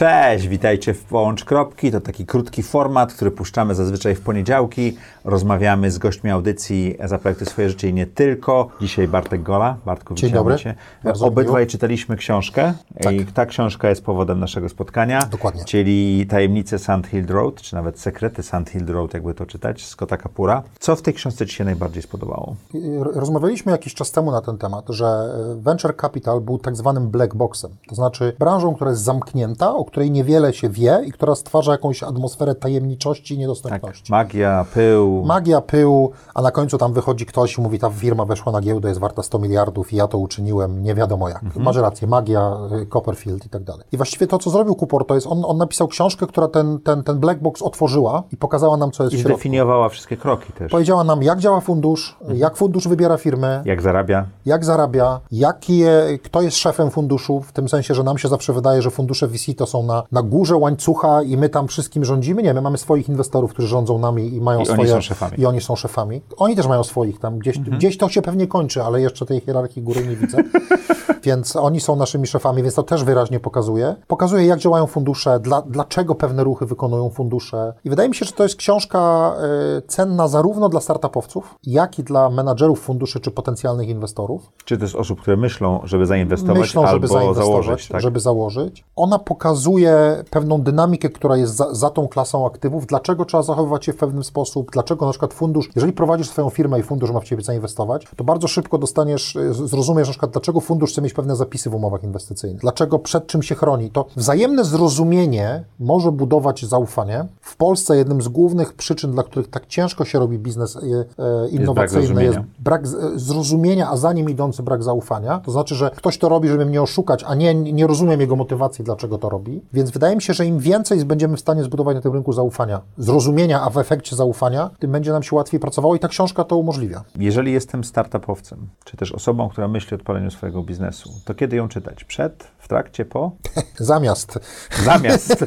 Cześć, 0.00 0.48
witajcie 0.48 0.94
w 0.94 1.04
Połącz 1.04 1.44
Kropki. 1.44 1.92
To 1.92 2.00
taki 2.00 2.26
krótki 2.26 2.62
format, 2.62 3.12
który 3.12 3.30
puszczamy 3.30 3.74
zazwyczaj 3.74 4.14
w 4.14 4.20
poniedziałki. 4.20 4.96
Rozmawiamy 5.24 5.90
z 5.90 5.98
gośćmi 5.98 6.30
audycji 6.30 6.96
Zaprojektuj 7.04 7.46
swoje 7.46 7.68
życie 7.68 7.88
i 7.88 7.94
nie 7.94 8.06
tylko. 8.06 8.68
Dzisiaj 8.80 9.08
Bartek 9.08 9.42
Gola. 9.42 9.76
Bartku, 9.86 10.14
Dzień 10.14 10.30
dobry. 10.32 10.56
Cię. 10.56 10.74
Bardzo 11.04 11.26
Obydwaj 11.26 11.62
miło. 11.62 11.70
czytaliśmy 11.70 12.16
książkę 12.16 12.72
i 13.12 13.24
ta 13.26 13.46
książka 13.46 13.88
jest 13.88 14.04
powodem 14.04 14.40
naszego 14.40 14.68
spotkania. 14.68 15.26
Dokładnie. 15.30 15.64
Czyli 15.64 16.26
Tajemnice 16.26 16.78
Sand 16.78 17.06
Hill 17.06 17.26
Road, 17.26 17.54
czy 17.62 17.74
nawet 17.74 18.00
Sekrety 18.00 18.42
Sand 18.42 18.70
Hill 18.70 18.86
Road, 18.86 19.14
jakby 19.14 19.34
to 19.34 19.46
czytać, 19.46 19.84
Scotta 19.86 20.16
Kapura. 20.16 20.62
Co 20.78 20.96
w 20.96 21.02
tej 21.02 21.14
książce 21.14 21.46
Ci 21.46 21.54
się 21.56 21.64
najbardziej 21.64 22.02
spodobało? 22.02 22.56
R- 22.74 23.10
Rozmawialiśmy 23.14 23.72
jakiś 23.72 23.94
czas 23.94 24.10
temu 24.10 24.30
na 24.30 24.40
ten 24.40 24.58
temat, 24.58 24.84
że 24.88 25.06
e, 25.06 25.62
venture 25.62 25.96
capital 25.96 26.40
był 26.40 26.58
tak 26.58 26.76
zwanym 26.76 27.08
black 27.08 27.34
boxem, 27.34 27.70
to 27.88 27.94
znaczy 27.94 28.36
branżą, 28.38 28.74
która 28.74 28.90
jest 28.90 29.02
zamknięta, 29.02 29.74
której 29.86 30.10
niewiele 30.10 30.52
się 30.54 30.68
wie 30.68 31.02
i 31.06 31.12
która 31.12 31.34
stwarza 31.34 31.72
jakąś 31.72 32.02
atmosferę 32.02 32.54
tajemniczości 32.54 33.34
i 33.34 33.36
Tak, 33.36 33.40
niedostępności. 33.40 34.12
magia, 34.12 34.66
pył. 34.74 35.22
Magia, 35.24 35.60
pył, 35.60 36.10
a 36.34 36.42
na 36.42 36.50
końcu 36.50 36.78
tam 36.78 36.92
wychodzi 36.92 37.26
ktoś 37.26 37.58
i 37.58 37.60
mówi, 37.60 37.78
ta 37.78 37.90
firma 37.90 38.24
weszła 38.24 38.52
na 38.52 38.60
giełdę, 38.60 38.88
jest 38.88 39.00
warta 39.00 39.22
100 39.22 39.38
miliardów 39.38 39.92
i 39.92 39.96
ja 39.96 40.08
to 40.08 40.18
uczyniłem, 40.18 40.82
nie 40.82 40.94
wiadomo 40.94 41.28
jak. 41.28 41.42
Mhm. 41.42 41.64
Masz 41.64 41.76
rację, 41.76 42.08
magia, 42.08 42.52
y, 42.82 42.86
Copperfield 42.86 43.46
i 43.46 43.48
tak 43.48 43.62
dalej. 43.64 43.82
I 43.92 43.96
właściwie 43.96 44.26
to, 44.26 44.38
co 44.38 44.50
zrobił 44.50 44.74
Kupor, 44.74 45.06
to 45.06 45.14
jest, 45.14 45.26
on, 45.26 45.42
on 45.46 45.56
napisał 45.58 45.88
książkę, 45.88 46.26
która 46.26 46.48
ten, 46.48 46.78
ten, 46.80 47.02
ten 47.02 47.18
black 47.18 47.40
box 47.40 47.62
otworzyła 47.62 48.22
i 48.32 48.36
pokazała 48.36 48.76
nam, 48.76 48.90
co 48.90 49.02
jest 49.02 49.14
I 49.14 49.16
w 49.16 49.20
środku. 49.20 49.36
zdefiniowała 49.38 49.88
wszystkie 49.88 50.16
kroki 50.16 50.52
też. 50.52 50.72
Powiedziała 50.72 51.04
nam, 51.04 51.22
jak 51.22 51.38
działa 51.38 51.60
fundusz, 51.60 52.16
jak 52.34 52.56
fundusz 52.56 52.88
wybiera 52.88 53.16
firmę, 53.16 53.62
Jak 53.64 53.82
zarabia. 53.82 54.26
jak 54.46 54.64
zarabia, 54.64 55.20
jakie, 55.32 56.18
kto 56.22 56.42
jest 56.42 56.56
szefem 56.56 56.90
funduszu, 56.90 57.40
w 57.40 57.52
tym 57.52 57.68
sensie, 57.68 57.94
że 57.94 58.02
nam 58.02 58.18
się 58.18 58.28
zawsze 58.28 58.52
wydaje, 58.52 58.82
że 58.82 58.90
fundusze 58.90 59.28
VC 59.28 59.54
to 59.56 59.66
są 59.66 59.75
na, 59.82 60.02
na 60.12 60.22
górze 60.22 60.56
łańcucha 60.56 61.22
i 61.22 61.36
my 61.36 61.48
tam 61.48 61.68
wszystkim 61.68 62.04
rządzimy. 62.04 62.42
Nie, 62.42 62.54
my 62.54 62.60
mamy 62.60 62.78
swoich 62.78 63.08
inwestorów, 63.08 63.50
którzy 63.50 63.68
rządzą 63.68 63.98
nami 63.98 64.34
i 64.34 64.40
mają 64.40 64.58
I 64.58 64.62
oni 64.62 64.72
swoje... 64.72 64.88
są 64.88 65.00
szefami. 65.00 65.30
Mhm. 65.30 65.42
I 65.42 65.46
oni 65.46 65.60
są 65.60 65.76
szefami. 65.76 66.20
Oni 66.36 66.56
też 66.56 66.66
mają 66.66 66.84
swoich 66.84 67.20
tam. 67.20 67.38
Gdzieś, 67.38 67.58
gdzieś 67.58 67.98
to 67.98 68.08
się 68.08 68.22
pewnie 68.22 68.46
kończy, 68.46 68.82
ale 68.82 69.00
jeszcze 69.00 69.26
tej 69.26 69.40
hierarchii 69.40 69.82
góry 69.82 70.06
nie 70.06 70.16
widzę. 70.16 70.38
Więc 71.26 71.56
oni 71.56 71.80
są 71.80 71.96
naszymi 71.96 72.26
szefami, 72.26 72.62
więc 72.62 72.74
to 72.74 72.82
też 72.82 73.04
wyraźnie 73.04 73.40
pokazuje. 73.40 73.96
Pokazuje, 74.06 74.46
jak 74.46 74.58
działają 74.58 74.86
fundusze, 74.86 75.40
dla, 75.40 75.62
dlaczego 75.62 76.14
pewne 76.14 76.44
ruchy 76.44 76.66
wykonują 76.66 77.10
fundusze. 77.10 77.74
I 77.84 77.90
wydaje 77.90 78.08
mi 78.08 78.14
się, 78.14 78.24
że 78.24 78.32
to 78.32 78.42
jest 78.42 78.56
książka 78.56 79.32
y, 79.78 79.82
cenna 79.82 80.28
zarówno 80.28 80.68
dla 80.68 80.80
startupowców, 80.80 81.54
jak 81.64 81.98
i 81.98 82.02
dla 82.02 82.30
menadżerów 82.30 82.80
funduszy 82.80 83.20
czy 83.20 83.30
potencjalnych 83.30 83.88
inwestorów. 83.88 84.52
Czy 84.64 84.78
też 84.78 84.94
osób, 84.94 85.20
które 85.20 85.36
myślą, 85.36 85.80
żeby 85.84 86.06
zainwestować 86.06 86.58
Myślą, 86.58 86.82
albo 86.82 86.92
żeby 86.92 87.08
zainwestować, 87.08 87.64
założyć. 87.64 87.88
Tak? 87.88 88.00
żeby 88.00 88.20
założyć. 88.20 88.84
Ona 88.96 89.18
pokazuje 89.18 90.24
pewną 90.30 90.62
dynamikę, 90.62 91.08
która 91.10 91.36
jest 91.36 91.56
za, 91.56 91.74
za 91.74 91.90
tą 91.90 92.08
klasą 92.08 92.46
aktywów, 92.46 92.86
dlaczego 92.86 93.24
trzeba 93.24 93.42
zachowywać 93.42 93.84
się 93.84 93.92
w 93.92 93.96
pewnym 93.96 94.24
sposób, 94.24 94.70
dlaczego 94.72 95.06
na 95.06 95.12
przykład 95.12 95.34
fundusz, 95.34 95.70
jeżeli 95.74 95.92
prowadzisz 95.92 96.28
swoją 96.28 96.50
firmę 96.50 96.80
i 96.80 96.82
fundusz 96.82 97.10
ma 97.10 97.20
w 97.20 97.24
Ciebie 97.24 97.42
zainwestować, 97.42 98.06
to 98.16 98.24
bardzo 98.24 98.48
szybko 98.48 98.78
dostaniesz, 98.78 99.36
y, 99.36 99.54
zrozumiesz 99.54 100.08
na 100.08 100.12
przykład, 100.12 100.30
dlaczego 100.30 100.60
fundusz 100.60 100.92
chce 100.92 101.02
mieć 101.02 101.15
pewne 101.16 101.36
zapisy 101.36 101.70
w 101.70 101.74
umowach 101.74 102.02
inwestycyjnych, 102.04 102.60
dlaczego 102.60 102.98
przed 102.98 103.26
czym 103.26 103.42
się 103.42 103.54
chroni. 103.54 103.90
To 103.90 104.06
wzajemne 104.16 104.64
zrozumienie 104.64 105.64
może 105.80 106.12
budować 106.12 106.64
zaufanie. 106.64 107.24
W 107.40 107.56
Polsce 107.56 107.96
jednym 107.96 108.22
z 108.22 108.28
głównych 108.28 108.72
przyczyn, 108.74 109.12
dla 109.12 109.22
których 109.22 109.48
tak 109.50 109.66
ciężko 109.66 110.04
się 110.04 110.18
robi 110.18 110.38
biznes 110.38 110.76
y, 110.76 110.78
y, 110.78 111.48
innowacyjny 111.50 112.24
jest 112.24 112.38
brak 112.58 112.86
z- 112.88 113.20
zrozumienia, 113.22 113.90
a 113.90 113.96
za 113.96 114.12
nim 114.12 114.30
idący 114.30 114.62
brak 114.62 114.82
zaufania. 114.82 115.40
To 115.44 115.50
znaczy, 115.52 115.74
że 115.74 115.90
ktoś 115.96 116.18
to 116.18 116.28
robi, 116.28 116.48
żeby 116.48 116.66
mnie 116.66 116.82
oszukać, 116.82 117.24
a 117.26 117.34
nie, 117.34 117.54
nie 117.54 117.86
rozumiem 117.86 118.20
jego 118.20 118.36
motywacji, 118.36 118.84
dlaczego 118.84 119.18
to 119.18 119.28
robi. 119.28 119.62
Więc 119.72 119.90
wydaje 119.90 120.16
mi 120.16 120.22
się, 120.22 120.34
że 120.34 120.46
im 120.46 120.58
więcej 120.58 121.04
będziemy 121.04 121.36
w 121.36 121.40
stanie 121.40 121.62
zbudować 121.64 121.94
na 121.94 122.00
tym 122.02 122.12
rynku 122.12 122.32
zaufania, 122.32 122.80
zrozumienia, 122.98 123.62
a 123.62 123.70
w 123.70 123.78
efekcie 123.78 124.16
zaufania, 124.16 124.70
tym 124.78 124.92
będzie 124.92 125.12
nam 125.12 125.22
się 125.22 125.36
łatwiej 125.36 125.60
pracowało 125.60 125.96
i 125.96 125.98
ta 125.98 126.08
książka 126.08 126.44
to 126.44 126.56
umożliwia. 126.56 127.04
Jeżeli 127.18 127.52
jestem 127.52 127.84
startupowcem, 127.84 128.58
czy 128.84 128.96
też 128.96 129.12
osobą, 129.12 129.48
która 129.48 129.68
myśli 129.68 129.92
o 129.92 129.94
odpaleniu 129.96 130.30
swojego 130.30 130.62
biznesu, 130.62 131.05
to 131.24 131.34
kiedy 131.34 131.56
ją 131.56 131.68
czytać? 131.68 132.04
Przed, 132.04 132.44
w 132.58 132.68
trakcie, 132.68 133.04
po? 133.04 133.30
Zamiast. 133.78 134.38
Zamiast. 134.84 135.44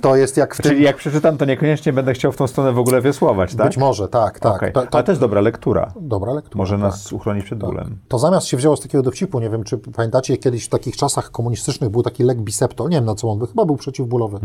To 0.00 0.16
jest 0.16 0.36
jak 0.36 0.54
w 0.54 0.62
tym... 0.62 0.72
Czyli 0.72 0.84
jak 0.84 0.96
przeczytam, 0.96 1.36
to 1.36 1.44
niekoniecznie 1.44 1.92
będę 1.92 2.14
chciał 2.14 2.32
w 2.32 2.36
tą 2.36 2.46
stronę 2.46 2.72
w 2.72 2.78
ogóle 2.78 3.02
wiosłować, 3.02 3.54
tak? 3.54 3.66
Być 3.66 3.76
może, 3.76 4.08
tak, 4.08 4.40
tak. 4.40 4.56
Okej. 4.56 4.72
To, 4.72 4.82
to, 4.82 4.88
Ale 4.92 5.04
to 5.04 5.12
jest 5.12 5.20
dobra 5.20 5.40
lektura. 5.40 5.92
dobra 6.00 6.32
lektura. 6.32 6.58
Może 6.58 6.74
tak. 6.74 6.82
nas 6.82 7.12
uchronić 7.12 7.44
przed 7.44 7.58
bólem. 7.58 7.98
To 8.08 8.18
zamiast 8.18 8.46
się 8.46 8.56
wzięło 8.56 8.76
z 8.76 8.80
takiego 8.80 9.02
dowcipu, 9.02 9.40
nie 9.40 9.50
wiem, 9.50 9.64
czy 9.64 9.78
pamiętacie, 9.78 10.36
kiedyś 10.36 10.64
w 10.64 10.68
takich 10.68 10.96
czasach 10.96 11.30
komunistycznych 11.30 11.90
był 11.90 12.02
taki 12.02 12.22
lek 12.22 12.40
Bisepto, 12.40 12.88
nie 12.88 12.96
wiem 12.96 13.04
na 13.04 13.14
co 13.14 13.28
on 13.28 13.38
był, 13.38 13.46
chyba 13.46 13.64
był 13.64 13.76
przeciwbólowy. 13.76 14.38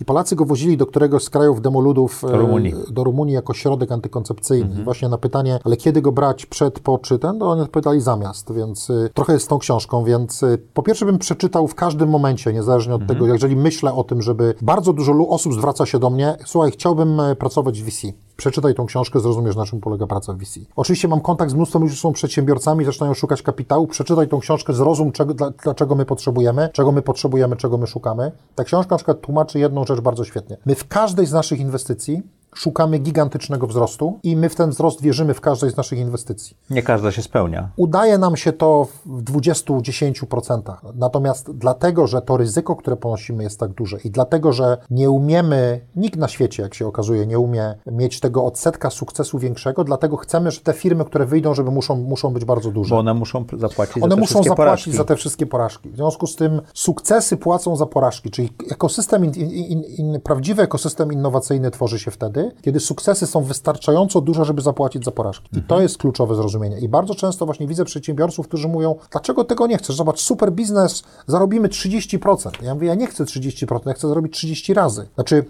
I 0.00 0.04
Polacy 0.04 0.36
go 0.36 0.44
wozili 0.44 0.76
do 0.76 0.86
któregoś 0.86 1.24
z 1.24 1.30
krajów 1.30 1.62
demoludów 1.62 2.22
Do 2.22 2.38
Rumunii. 2.38 2.74
e, 2.88 2.92
do 2.92 3.04
Rumunii 3.04 3.34
jako 3.34 3.54
środek 3.54 3.92
antykoncepcyjny. 3.92 4.80
I 4.80 4.84
właśnie 4.84 5.08
na 5.08 5.18
pytanie, 5.18 5.58
ale 5.64 5.76
kiedy 5.76 6.02
go 6.02 6.12
brać, 6.12 6.46
przed, 6.46 6.80
po 6.80 6.98
czy 6.98 7.18
ten, 7.18 7.38
to 7.38 7.50
oni 7.50 7.60
odpowiadali 7.60 8.00
zamiast, 8.00 8.52
więc 8.52 8.90
y, 8.90 9.10
trochę 9.14 9.32
jest 9.32 9.44
z 9.44 9.48
tą 9.48 9.58
książką, 9.58 9.79
więc 10.04 10.42
y, 10.42 10.58
po 10.74 10.82
pierwsze 10.82 11.06
bym 11.06 11.18
przeczytał 11.18 11.68
w 11.68 11.74
każdym 11.74 12.08
momencie, 12.08 12.52
niezależnie 12.52 12.94
od 12.94 13.06
tego, 13.06 13.26
jeżeli 13.26 13.56
myślę 13.56 13.94
o 13.94 14.04
tym, 14.04 14.22
żeby 14.22 14.54
bardzo 14.62 14.92
dużo 14.92 15.28
osób 15.28 15.54
zwraca 15.54 15.86
się 15.86 15.98
do 15.98 16.10
mnie, 16.10 16.36
słuchaj, 16.44 16.70
chciałbym 16.70 17.20
e, 17.20 17.36
pracować 17.36 17.82
w 17.82 17.84
VC. 17.84 18.12
Przeczytaj 18.36 18.74
tą 18.74 18.86
książkę, 18.86 19.20
zrozumiesz, 19.20 19.56
na 19.56 19.64
czym 19.64 19.80
polega 19.80 20.06
praca 20.06 20.32
w 20.32 20.38
VC. 20.38 20.60
Oczywiście 20.76 21.08
mam 21.08 21.20
kontakt 21.20 21.50
z 21.50 21.54
mnóstwem 21.54 21.82
ludzi, 21.82 21.92
którzy 21.92 22.02
są 22.02 22.12
przedsiębiorcami, 22.12 22.84
zaczynają 22.84 23.14
szukać 23.14 23.42
kapitału. 23.42 23.86
Przeczytaj 23.86 24.28
tą 24.28 24.40
książkę, 24.40 24.72
zrozum, 24.72 25.12
czego, 25.12 25.34
dla, 25.34 25.50
dlaczego 25.50 25.94
my 25.94 26.04
potrzebujemy, 26.04 26.68
czego 26.72 26.92
my 26.92 27.02
potrzebujemy, 27.02 27.56
czego 27.56 27.78
my 27.78 27.86
szukamy. 27.86 28.32
Ta 28.54 28.64
książka 28.64 28.94
na 28.94 28.96
przykład 28.96 29.20
tłumaczy 29.20 29.58
jedną 29.58 29.84
rzecz 29.84 30.00
bardzo 30.00 30.24
świetnie. 30.24 30.56
My 30.66 30.74
w 30.74 30.88
każdej 30.88 31.26
z 31.26 31.32
naszych 31.32 31.60
inwestycji 31.60 32.22
szukamy 32.54 32.98
gigantycznego 32.98 33.66
wzrostu 33.66 34.18
i 34.22 34.36
my 34.36 34.48
w 34.48 34.54
ten 34.54 34.70
wzrost 34.70 35.02
wierzymy 35.02 35.34
w 35.34 35.40
każdej 35.40 35.70
z 35.70 35.76
naszych 35.76 35.98
inwestycji. 35.98 36.56
Nie 36.70 36.82
każda 36.82 37.12
się 37.12 37.22
spełnia. 37.22 37.68
Udaje 37.76 38.18
nam 38.18 38.36
się 38.36 38.52
to 38.52 38.88
w 39.06 39.22
20-10%. 39.24 40.76
Natomiast 40.94 41.50
dlatego, 41.50 42.06
że 42.06 42.22
to 42.22 42.36
ryzyko, 42.36 42.76
które 42.76 42.96
ponosimy 42.96 43.42
jest 43.42 43.60
tak 43.60 43.70
duże 43.70 43.98
i 44.04 44.10
dlatego, 44.10 44.52
że 44.52 44.78
nie 44.90 45.10
umiemy, 45.10 45.80
nikt 45.96 46.16
na 46.18 46.28
świecie, 46.28 46.62
jak 46.62 46.74
się 46.74 46.86
okazuje, 46.86 47.26
nie 47.26 47.38
umie 47.38 47.74
mieć 47.86 48.20
tego 48.20 48.44
odsetka 48.44 48.90
sukcesu 48.90 49.38
większego, 49.38 49.84
dlatego 49.84 50.16
chcemy, 50.16 50.50
że 50.50 50.60
te 50.60 50.72
firmy, 50.72 51.04
które 51.04 51.26
wyjdą, 51.26 51.54
żeby 51.54 51.70
muszą, 51.70 51.96
muszą 51.96 52.30
być 52.30 52.44
bardzo 52.44 52.70
duże. 52.70 52.94
Bo 52.94 52.98
one 53.00 53.14
muszą 53.14 53.44
zapłacić 53.56 53.94
za 53.94 54.04
One 54.04 54.14
te 54.14 54.20
muszą 54.20 54.42
zapłacić 54.42 54.56
porażki. 54.56 54.92
za 54.92 55.04
te 55.04 55.16
wszystkie 55.16 55.46
porażki. 55.46 55.90
W 55.90 55.96
związku 55.96 56.26
z 56.26 56.36
tym 56.36 56.60
sukcesy 56.74 57.36
płacą 57.36 57.76
za 57.76 57.86
porażki, 57.86 58.30
czyli 58.30 58.50
ekosystem, 58.70 59.24
in, 59.24 59.34
in, 59.34 59.82
in, 59.84 60.20
prawdziwy 60.20 60.62
ekosystem 60.62 61.12
innowacyjny 61.12 61.70
tworzy 61.70 61.98
się 61.98 62.10
wtedy, 62.10 62.39
kiedy 62.62 62.80
sukcesy 62.80 63.26
są 63.26 63.42
wystarczająco 63.42 64.20
duże, 64.20 64.44
żeby 64.44 64.62
zapłacić 64.62 65.04
za 65.04 65.10
porażki. 65.10 65.48
I 65.58 65.62
to 65.62 65.80
jest 65.80 65.98
kluczowe 65.98 66.34
zrozumienie. 66.34 66.78
I 66.78 66.88
bardzo 66.88 67.14
często 67.14 67.46
właśnie 67.46 67.66
widzę 67.66 67.84
przedsiębiorców, 67.84 68.48
którzy 68.48 68.68
mówią, 68.68 68.94
dlaczego 69.10 69.44
tego 69.44 69.66
nie 69.66 69.78
chcesz? 69.78 69.96
Zobacz, 69.96 70.20
super 70.20 70.52
biznes, 70.52 71.02
zarobimy 71.26 71.68
30%. 71.68 72.50
Ja 72.62 72.74
mówię, 72.74 72.88
ja 72.88 72.94
nie 72.94 73.06
chcę 73.06 73.24
30%, 73.24 73.80
ja 73.86 73.92
chcę 73.92 74.08
zarobić 74.08 74.32
30 74.34 74.74
razy. 74.74 75.08
Znaczy, 75.14 75.44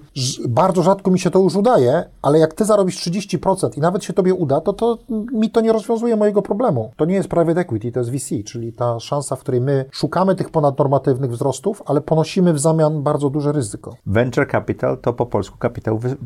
bardzo 0.48 0.82
rzadko 0.82 1.10
mi 1.10 1.18
się 1.18 1.30
to 1.30 1.38
już 1.38 1.56
udaje, 1.56 2.04
ale 2.22 2.38
jak 2.38 2.54
ty 2.54 2.64
zarobisz 2.64 2.96
30% 3.06 3.78
i 3.78 3.80
nawet 3.80 4.04
się 4.04 4.12
tobie 4.12 4.34
uda, 4.34 4.60
to, 4.60 4.72
to 4.72 4.98
mi 5.32 5.50
to 5.50 5.60
nie 5.60 5.72
rozwiązuje 5.72 6.16
mojego 6.16 6.42
problemu. 6.42 6.90
To 6.96 7.04
nie 7.04 7.14
jest 7.14 7.28
private 7.28 7.60
equity, 7.60 7.92
to 7.92 8.00
jest 8.00 8.10
VC, 8.10 8.34
czyli 8.44 8.72
ta 8.72 9.00
szansa, 9.00 9.36
w 9.36 9.40
której 9.40 9.60
my 9.60 9.84
szukamy 9.92 10.34
tych 10.34 10.50
ponadnormatywnych 10.50 11.30
wzrostów, 11.30 11.82
ale 11.86 12.00
ponosimy 12.00 12.52
w 12.52 12.58
zamian 12.60 13.02
bardzo 13.02 13.30
duże 13.30 13.52
ryzyko. 13.52 13.96
Venture 14.06 14.50
capital 14.50 14.98
to 14.98 15.12
po 15.12 15.26
polsku 15.26 15.58
kapitał 15.58 15.98
wy- 15.98 16.16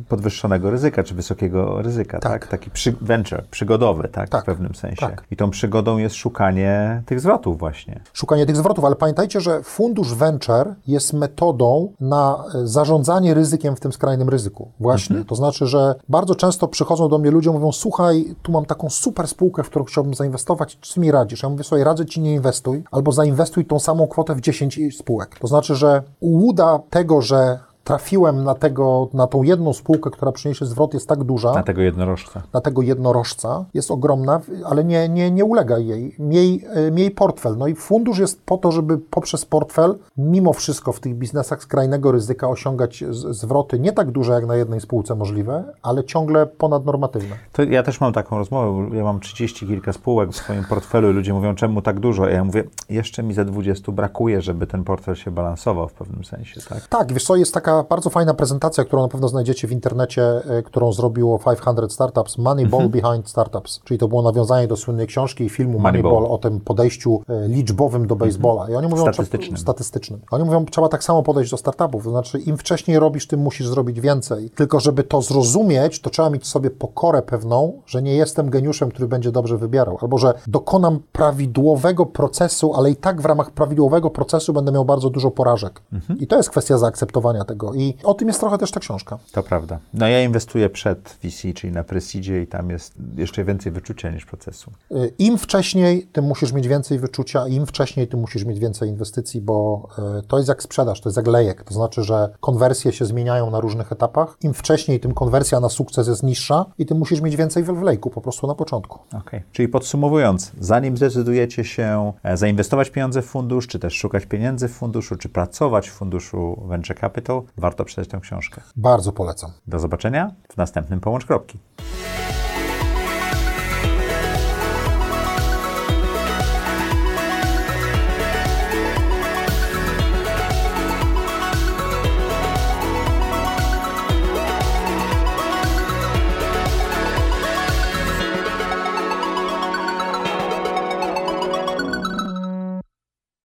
podwyższonego 0.54 0.70
ryzyka, 0.70 1.03
czy 1.03 1.15
wysokiego 1.15 1.82
ryzyka, 1.82 2.19
tak? 2.19 2.32
Tak. 2.32 2.47
Taki 2.47 2.70
przy, 2.70 2.92
venture, 3.00 3.44
przygodowy, 3.50 4.08
tak? 4.08 4.29
Tak, 4.29 4.43
W 4.43 4.46
pewnym 4.46 4.75
sensie. 4.75 4.96
tak. 5.06 5.25
I 5.31 5.37
tą 5.37 5.50
przygodą 5.50 5.99
jest 5.99 6.14
szukanie 6.14 7.02
tych 7.06 7.20
zwrotów 7.20 7.58
właśnie. 7.58 8.00
Szukanie 8.12 8.46
tych 8.46 8.56
zwrotów, 8.56 8.84
ale 8.84 8.96
pamiętajcie, 8.96 9.40
że 9.40 9.62
fundusz 9.62 10.14
venture 10.14 10.75
jest 10.87 11.12
metodą 11.12 11.93
na 12.00 12.44
e, 12.55 12.67
zarządzanie 12.67 13.34
ryzykiem 13.34 13.76
w 13.76 13.81
tym 13.81 13.93
skrajnym 13.93 14.29
ryzyku. 14.29 14.69
Właśnie. 14.81 15.25
To 15.25 15.34
znaczy, 15.34 15.67
że 15.67 15.94
bardzo 16.08 16.34
często 16.34 16.69
przychodzą 16.69 17.08
do 17.08 17.19
mnie 17.19 17.31
ludzie, 17.31 17.50
mówią, 17.50 17.73
słuchaj, 17.73 18.34
tu 18.43 18.52
mam 18.52 18.64
taką 18.64 18.90
super 18.90 19.29
spółkę, 19.29 19.62
w 19.62 19.70
którą 19.70 19.84
chciałbym 19.84 20.14
zainwestować, 20.14 20.79
czy 20.81 21.00
mi 21.00 21.11
radzisz? 21.11 21.43
Ja 21.43 21.49
mówię, 21.49 21.64
słuchaj, 21.64 21.84
radzę 21.84 22.06
ci 22.06 22.20
nie 22.20 22.34
inwestuj, 22.34 22.82
albo 22.90 23.12
zainwestuj 23.12 23.64
tą 23.64 23.79
samą 23.79 24.06
kwotę 24.06 24.34
w 24.34 24.40
10 24.40 24.81
spółek. 24.99 25.38
To 25.38 25.46
znaczy, 25.46 25.75
że 25.75 26.02
ułuda 26.20 26.79
tego, 26.90 27.20
że 27.23 27.58
trafiłem 27.84 28.44
na, 28.44 28.54
tego, 28.54 29.08
na 29.14 29.26
tą 29.26 29.42
jedną 29.42 29.72
spółkę, 29.72 30.10
która 30.10 30.32
przyniesie 30.32 30.66
zwrot, 30.66 30.94
jest 30.94 31.08
tak 31.08 31.25
duża, 31.25 31.52
Na 31.54 31.62
tego 31.62 31.82
jednorożca. 31.82 32.42
na 32.52 32.60
tego 32.60 32.82
jednorożca, 32.82 33.64
jest 33.75 33.90
ogromna, 33.90 34.40
ale 34.64 34.84
nie, 34.84 35.08
nie, 35.08 35.31
nie 35.31 35.44
ulega 35.44 35.78
jej. 35.78 36.16
Miej, 36.19 36.64
e, 36.70 36.90
miej 36.90 37.10
portfel. 37.10 37.56
No 37.56 37.66
i 37.66 37.75
fundusz 37.75 38.19
jest 38.19 38.42
po 38.46 38.58
to, 38.58 38.72
żeby 38.72 38.98
poprzez 38.98 39.44
portfel, 39.44 39.98
mimo 40.19 40.52
wszystko 40.52 40.92
w 40.92 41.00
tych 41.00 41.14
biznesach 41.14 41.62
skrajnego 41.62 42.12
ryzyka 42.12 42.48
osiągać 42.48 43.04
zwroty 43.10 43.78
nie 43.81 43.92
tak 43.92 44.10
duże 44.10 44.32
jak 44.32 44.46
na 44.46 44.56
jednej 44.56 44.81
spółce 44.81 45.14
możliwe, 45.14 45.64
ale 45.82 46.04
ciągle 46.04 46.46
ponadnormatywne. 46.46 47.36
To 47.52 47.62
ja 47.62 47.82
też 47.82 48.00
mam 48.00 48.12
taką 48.12 48.38
rozmowę. 48.38 48.96
Ja 48.96 49.04
mam 49.04 49.20
30 49.20 49.66
kilka 49.66 49.92
spółek 49.92 50.31
w 50.31 50.36
swoim 50.36 50.64
portfelu 50.64 51.10
i 51.10 51.12
ludzie 51.12 51.34
mówią, 51.34 51.54
czemu 51.54 51.82
tak 51.82 52.00
dużo? 52.00 52.28
Ja 52.28 52.44
mówię, 52.44 52.64
jeszcze 52.88 53.22
mi 53.22 53.34
ze 53.34 53.44
20 53.44 53.92
brakuje, 53.92 54.42
żeby 54.42 54.66
ten 54.66 54.84
portfel 54.84 55.14
się 55.14 55.31
balansował 55.31 55.88
w 55.88 55.92
pewnym 55.92 56.25
sensie, 56.25 56.60
tak? 56.69 56.86
Tak, 56.88 57.12
wiesz 57.12 57.25
co, 57.25 57.36
jest 57.36 57.54
taka 57.54 57.74
bardzo 57.82 58.11
fajna 58.11 58.35
prezentacja, 58.35 58.85
którą 58.85 59.03
na 59.03 59.09
pewno 59.09 59.29
znajdziecie 59.29 59.69
w 59.69 59.73
internecie, 59.73 60.23
e, 60.23 60.62
którą 60.62 60.93
zrobiło 60.93 61.38
500 61.38 61.93
Startups, 61.93 62.38
Moneyball 62.38 62.88
Behind 62.88 63.29
Startups, 63.29 63.81
czyli 63.85 63.99
to 63.99 64.09
było 64.09 64.23
nawiązanie 64.23 64.69
do 64.69 64.76
słynnej 64.76 65.06
książki 65.06 65.44
i 65.44 65.49
filmu 65.49 65.79
Moneyball, 65.79 66.12
Moneyball. 66.12 66.35
o 66.35 66.38
tym 66.38 66.61
podejściu 66.61 67.23
e, 67.29 67.49
liczbowym 67.49 68.06
do 68.06 68.17
baseballa. 68.17 68.71
I 68.71 68.75
oni 68.75 68.88
mówią, 68.88 69.03
Statystycznym. 69.03 69.59
Statystycznym. 69.59 70.21
Oni 70.31 70.44
mówią, 70.44 70.65
trzeba 70.65 70.88
tak 70.88 71.05
samo 71.05 71.23
podejść 71.23 71.50
do 71.50 71.56
startupów, 71.56 72.05
to 72.05 72.11
znaczy 72.11 72.38
im 72.38 72.56
wcześniej 72.56 72.99
robisz, 72.99 73.26
tym 73.26 73.41
musisz 73.41 73.67
zrobić 73.67 74.00
więcej. 74.00 74.50
Tylko 74.50 74.81
żeby 74.81 75.03
to 75.03 75.23
zrozumieć, 75.23 76.00
to 76.00 76.11
trzeba 76.11 76.31
mieć 76.31 76.47
sobie 76.47 76.70
pokorę 76.70 77.23
pewną, 77.23 77.73
że 77.87 78.03
nie 78.03 78.15
jestem 78.15 78.50
geniuszem, 78.50 78.91
który 78.91 79.09
będzie 79.09 79.32
dobrze 79.32 79.59
wybierał, 79.59 79.99
albo 80.03 80.19
że 80.19 80.35
dokonam 80.47 81.00
prawidłowego 81.12 82.06
procesu, 82.06 82.75
ale 82.75 82.91
i 82.91 82.97
tak 82.97 83.20
w 83.20 83.25
ramach 83.25 83.50
prawidłowego 83.50 84.11
procesu 84.11 84.53
będę 84.53 84.73
miał 84.73 84.85
bardzo 84.85 85.11
dużo 85.11 85.31
porażek. 85.31 85.82
I 86.20 86.27
to 86.27 86.37
jest 86.37 86.50
kwestia 86.50 86.79
zaakceptowania 86.79 87.44
tego. 87.44 87.63
I 87.75 87.96
o 88.05 88.14
tym 88.14 88.28
jest 88.28 88.40
trochę 88.40 88.58
też 88.58 88.70
ta 88.70 88.81
książka. 88.81 89.19
To 89.32 89.43
prawda. 89.43 89.78
No 89.94 90.08
ja 90.08 90.22
inwestuję 90.22 90.70
przed 90.70 91.19
VC, 91.22 91.52
czyli 91.55 91.72
na 91.72 91.84
Presidzie 91.84 92.43
i 92.43 92.46
tam 92.46 92.70
jest 92.70 92.94
jeszcze 93.16 93.44
więcej 93.44 93.72
wyczucia 93.72 94.11
niż 94.11 94.25
procesu. 94.26 94.70
Y, 94.93 95.12
Im 95.19 95.38
wcześniej, 95.38 96.06
tym 96.12 96.25
musisz 96.25 96.52
mieć 96.52 96.69
więcej 96.69 96.99
wyczucia, 96.99 97.49
im 97.49 97.66
wcześniej, 97.66 98.08
tym 98.08 98.20
musisz 98.20 98.44
mieć 98.44 98.58
więcej 98.58 98.88
inwestycji, 98.88 99.40
bo 99.40 99.88
y, 100.19 100.22
to 100.26 100.37
jest 100.37 100.49
jak 100.49 100.62
sprzedaż, 100.62 101.00
to 101.00 101.08
jest 101.08 101.16
jak 101.16 101.26
lejek. 101.26 101.64
To 101.64 101.75
znaczy, 101.75 102.02
że 102.02 102.28
konwersje 102.40 102.93
się 102.93 103.05
zmieniają 103.05 103.50
na 103.50 103.61
różnych 103.61 103.93
etapach. 103.93 104.37
Im 104.43 104.55
wcześniej, 104.55 105.00
tym 105.00 105.14
konwersja 105.14 105.60
na 105.60 105.69
sukces 105.69 106.08
jest 106.08 106.22
niższa 106.22 106.67
i 106.78 106.87
tym 106.87 106.99
musisz 106.99 107.20
mieć 107.20 107.37
więcej 107.37 107.64
w 107.64 107.82
lejku 107.82 108.10
po 108.10 108.20
prostu 108.20 108.46
na 108.46 108.55
początku. 108.55 108.99
Okej. 109.20 109.43
Czyli 109.52 109.69
podsumowując, 109.69 110.52
zanim 110.60 110.96
zdecydujecie 110.96 111.64
się 111.64 112.12
e, 112.22 112.37
zainwestować 112.37 112.90
pieniądze 112.90 113.22
w 113.22 113.26
fundusz, 113.26 113.67
czy 113.67 113.78
też 113.78 113.94
szukać 113.94 114.26
pieniędzy 114.26 114.69
w 114.69 114.72
funduszu, 114.72 115.17
czy 115.17 115.28
pracować 115.28 115.88
w 115.88 115.93
funduszu 115.93 116.62
Venture 116.67 117.00
Capital, 117.00 117.43
warto 117.56 117.85
przeczytać 117.85 118.09
tę 118.09 118.21
książkę. 118.21 118.62
Bardzo 118.77 119.12
polecam. 119.12 119.51
Do 119.67 119.79
zobaczenia 119.79 120.33
w 120.53 120.56
następnym 120.56 121.01
Połącz 121.01 121.27
Kropki. 121.27 121.59